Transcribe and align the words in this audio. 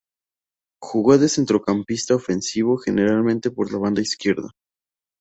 Jugó 0.81 1.19
de 1.19 1.29
centrocampista 1.29 2.15
ofensivo, 2.15 2.75
generalmente 2.77 3.51
por 3.51 3.71
la 3.71 3.77
banda 3.77 4.01
izquierda. 4.01 4.49